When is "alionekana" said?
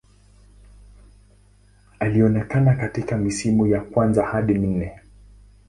1.99-2.75